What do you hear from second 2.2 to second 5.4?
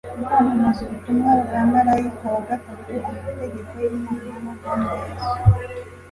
wa gatatu, amategeko y'imana no guhamya yesu